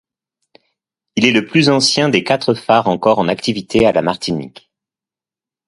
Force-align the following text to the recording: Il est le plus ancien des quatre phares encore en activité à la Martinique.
Il 1.15 1.27
est 1.27 1.31
le 1.31 1.45
plus 1.45 1.69
ancien 1.69 2.09
des 2.09 2.23
quatre 2.23 2.55
phares 2.55 2.87
encore 2.87 3.19
en 3.19 3.27
activité 3.27 3.85
à 3.85 3.91
la 3.91 4.01
Martinique. 4.01 4.71